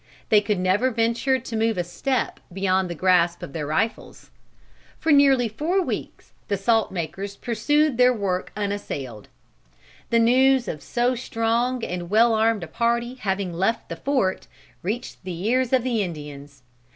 They 0.29 0.41
could 0.41 0.57
never 0.57 0.89
venture 0.89 1.37
to 1.37 1.55
move 1.55 1.77
a 1.77 1.83
step 1.83 2.39
beyond 2.51 2.89
the 2.89 2.95
grasp 2.95 3.43
of 3.43 3.53
their 3.53 3.67
rifles. 3.67 4.31
For 4.97 5.11
nearly 5.11 5.47
four 5.47 5.79
weeks 5.83 6.33
the 6.47 6.57
salt 6.57 6.91
makers 6.91 7.35
pursued 7.35 7.97
their 7.99 8.11
work 8.11 8.51
unassailed. 8.57 9.27
The 10.09 10.17
news 10.17 10.67
of 10.67 10.81
so 10.81 11.13
strong 11.13 11.83
and 11.83 12.09
well 12.09 12.33
armed 12.33 12.63
a 12.63 12.67
party 12.67 13.13
having 13.13 13.53
left 13.53 13.89
the 13.89 13.95
fort, 13.95 14.47
reached 14.81 15.23
the 15.23 15.45
ears 15.47 15.71
of 15.71 15.83
the 15.83 16.01
Indians. 16.01 16.63